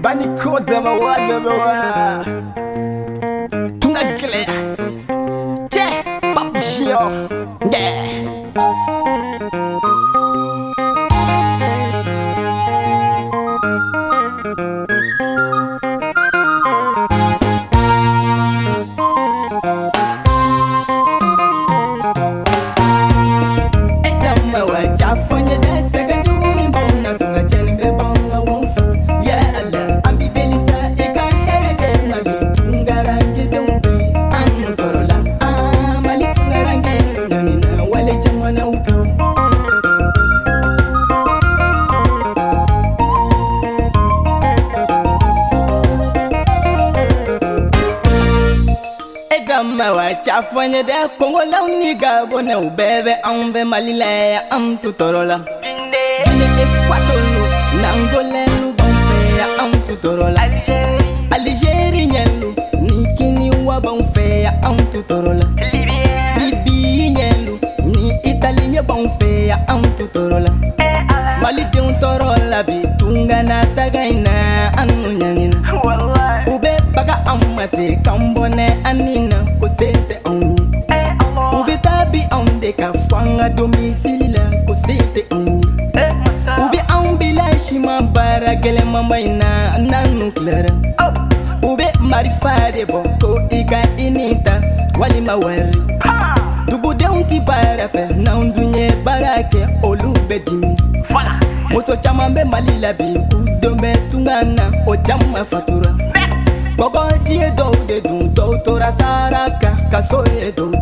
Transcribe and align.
Bani 0.00 0.26
koda 0.38 0.80
mawana 0.80 1.40
mawa 1.40 2.24
Tunga 3.80 4.02
kile 4.18 4.46
Te 5.68 5.84
Pap 6.34 6.52
Yeah 6.78 8.22
ma 49.78 49.88
wa 49.96 50.06
ca 50.24 50.36
fɔ 50.50 50.60
n 50.70 50.74
ye 50.76 50.82
dɛ 50.88 50.96
kɔngɔlaw 51.18 51.66
ni 51.78 51.90
gabɔnɛw 52.02 52.62
bɛɛ 52.76 52.98
bɛ 53.06 53.12
anw 53.28 53.44
bɛ 53.54 53.60
mali 53.70 53.94
la 54.00 54.10
yan 54.32 54.42
an 54.56 54.64
tu 54.82 54.88
tɔɔrɔ 55.00 55.22
la 55.30 55.36
ma 77.62 77.68
te 77.72 77.84
k'an 78.06 78.22
bɔnɛ 78.34 78.64
ani 78.88 79.14
na 79.30 79.38
ko 79.60 79.66
se 79.78 79.88
tɛ 80.08 80.16
anw 80.30 80.46
ye 80.92 80.96
u 81.56 81.58
bɛ 81.66 81.74
taa 81.84 82.00
bi 82.12 82.20
anw 82.36 82.48
de 82.62 82.70
ka 82.80 82.88
fɔ 83.08 83.16
an 83.22 83.28
ka 83.38 83.46
domisili 83.58 84.28
la 84.36 84.44
ko 84.66 84.74
se 84.84 84.94
tɛ 85.14 85.22
anw 85.36 85.52
ye 85.96 86.06
u 86.62 86.64
bɛ 86.72 86.80
anw 86.96 87.06
bila 87.20 87.44
siman 87.64 88.08
baara 88.14 88.52
gɛlɛnmaba 88.62 89.16
in 89.26 89.38
na 89.42 89.50
n'an 89.90 90.08
nu 90.18 90.26
tilara 90.38 90.72
u 91.68 91.70
bɛ 91.78 91.86
marifa 92.10 92.54
de 92.74 92.82
bɔ 92.92 92.98
ko 93.22 93.30
i 93.58 93.60
ka 93.70 93.80
i 94.06 94.10
ni 94.16 94.26
ta 94.46 94.54
walima 95.00 95.34
wari 95.44 95.72
dugudenw 96.70 97.18
ti 97.30 97.38
baara 97.48 97.86
fɛ 97.94 98.02
n'anw 98.24 98.42
dun 98.54 98.74
ye 98.78 98.86
baara 99.06 99.32
kɛ 99.52 99.60
olu 99.88 100.10
bɛ 100.28 100.36
dimi 100.46 100.74
muso 101.70 101.94
caman 102.04 102.34
bɛ 102.34 102.42
mali 102.52 102.74
la 102.80 102.92
bi 102.98 103.04
k'u 103.28 103.38
don 103.62 103.74
bɛ 103.82 103.90
tunga 104.10 104.42
na 104.56 104.64
o 104.88 104.94
caman 105.06 105.44
fatura. 105.50 106.11
mogodie 106.82 107.46
dogedun 107.58 108.34
dotora 108.34 108.90
saraka 109.00 109.68
kasoedun 109.92 110.72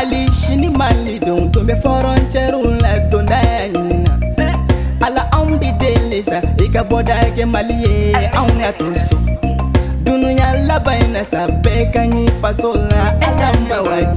alishini 0.00 0.68
malidun 0.80 1.50
tome 1.54 1.74
foroncerunle 1.84 2.92
donayanyinina 3.12 4.12
ala 5.06 5.22
aunbidelisa 5.36 6.38
iga 6.64 6.84
bodage 6.90 7.44
maliye 7.54 8.28
auna 8.40 8.72
tosu 8.72 9.18
dunuya 10.04 10.48
labainasa 10.68 11.42
bekanyi 11.64 12.26
fasola 12.42 13.02
elamawag 13.28 14.13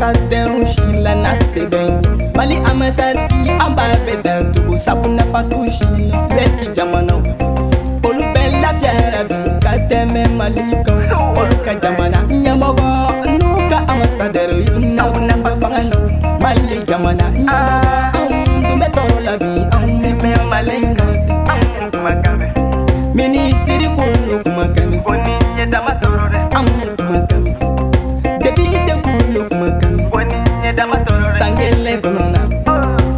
sadɛn 0.00 0.64
sila 0.66 1.12
na 1.14 1.32
sɛbɛn 1.52 1.90
mali 2.36 2.56
a 2.68 2.72
masati 2.74 3.40
an 3.60 3.76
b'a 3.76 3.84
bɛɛ 4.06 4.14
dan 4.24 4.42
tugu 4.54 4.78
sabu 4.80 5.08
nafa 5.12 5.44
t'u 5.50 5.68
si 5.68 5.84
la 6.08 6.20
bɛsi 6.32 6.64
jamanaw 6.76 7.20
olu 8.08 8.22
bɛɛ 8.32 8.48
lafiyara 8.62 9.20
bi 9.28 9.38
ka 9.62 9.70
tɛmɛ 9.92 10.22
mali 10.40 10.64
kan 10.88 11.00
olu 11.36 11.56
ka 11.66 11.72
jamana 11.82 12.18
ɲɛmɔgɔ 12.32 12.84
n'u 13.36 13.50
ka 13.68 13.78
a 13.90 13.92
masadɛrɛ 14.00 14.56
n'aw 14.96 15.12
nafa 15.28 15.50
fanga 15.60 15.82
na 15.92 15.96
mali 16.44 16.76
jamana 16.88 17.26
ɲɛmɔgɔ 17.36 18.16
anw 18.16 18.34
tun 18.64 18.76
bɛ 18.80 18.86
tɔɔrɔ 18.96 19.16
la 19.26 19.34
bi 19.42 19.50
anw 19.76 19.88
de 20.02 20.10
bɛ 20.22 20.30
mali 20.52 20.74
in 20.84 20.92
na 20.96 21.06
anw 21.52 21.64
tun 21.92 22.02
ma 22.04 22.12
kan 22.24 22.39
sangele 31.38 31.96
kunna 32.02 32.40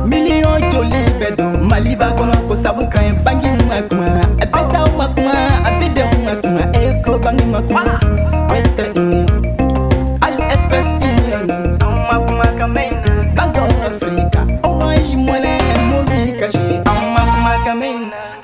miliyɔn 0.06 0.62
joli 0.70 1.02
bɛ 1.20 1.28
don 1.36 1.68
maliba 1.70 2.06
kɔnɔ 2.18 2.38
ko 2.48 2.54
sabu 2.56 2.86
kan 2.92 3.04
ye 3.04 3.12
bangi 3.24 3.48
ma 3.68 3.80
kuma 3.88 4.06
a 4.42 4.46
bɛ 4.46 4.60
sa 4.70 4.78
ma 4.98 5.06
kuma 5.14 5.34
a 5.66 5.70
bɛ 5.80 5.86
dɛmu 5.96 6.16
ma 6.24 6.34
kuma 6.42 6.62
e 6.74 6.84
ye 6.86 7.02
kulo 7.02 7.18
bangi 7.18 7.44
ma 7.52 7.60
kuma 7.62 7.82
western 8.50 8.92
union 8.96 9.26
al 10.22 10.34
express 10.50 10.86
union 11.08 11.46
bank 13.36 13.56
of 13.58 13.72
africa 13.90 14.40
orange 14.64 15.14
money 15.16 15.58
mobi 15.90 16.38
kasi 16.38 16.80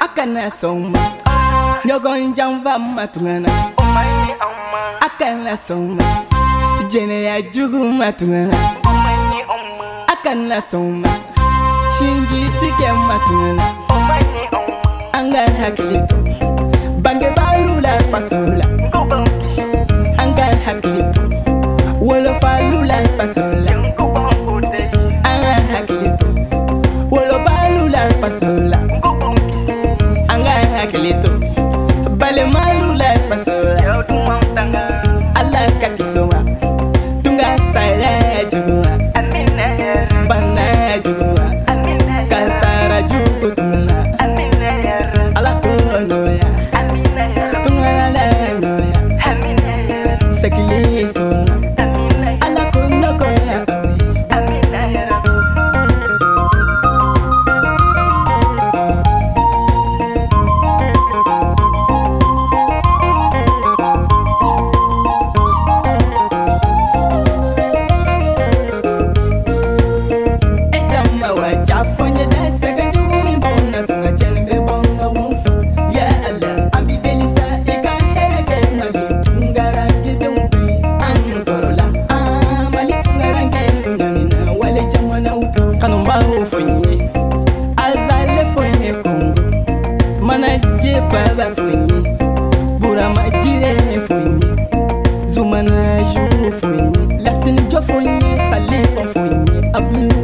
a 0.00 0.08
kana 0.16 0.48
sɔn 0.50 0.90
ma 0.90 0.98
ɲɔgɔn 1.86 2.34
janfa 2.34 2.78
ma 2.78 3.06
tuma 3.06 3.40
na 3.40 3.50
a 5.00 5.08
kana 5.18 5.52
sɔn 5.52 5.94
ma 5.96 6.04
jɛnɛya 6.90 7.42
jugu 7.52 7.84
ma 7.92 8.10
tuma 8.12 8.48
na. 8.48 8.97
kan 10.28 10.46
la 10.48 10.60
soma 10.60 11.08
shinji 11.96 12.40
tike 12.60 12.90
matuna 13.08 13.64
an 15.18 15.32
ka 15.34 15.42
hakili 15.60 16.00
to 16.08 16.16
bange 17.04 17.28
balu 17.38 17.76
la 17.86 17.94
faso 18.12 18.40
la 18.60 18.68
an 20.24 20.30
ka 20.40 20.46
hakili 20.66 21.02
to 21.14 21.22
wolofalu 22.08 22.80
la 22.90 22.98
faso 23.16 23.44
la 23.66 23.76
an 25.30 25.36
ka 25.48 25.54
hakili 25.72 26.10
to 26.22 26.28
wolobalu 27.16 27.84
la 27.96 28.02
faso 28.20 28.52
la 28.72 28.80
an 30.32 30.38
ka 30.48 30.54
hakili 30.76 31.12
to 31.24 31.32
balemalu 32.20 32.92
la 33.02 33.14
faso 33.30 33.56
la 33.76 33.84
ala 35.40 35.62
ka 35.80 35.88
kisoma 35.96 36.40
sequilizo 50.38 51.26
I've 99.10 99.14
been 99.14 100.18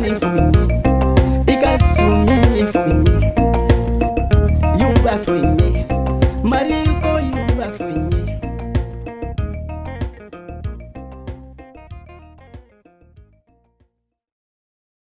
need, 0.00 0.24
I 0.24 0.50
but 0.50 0.61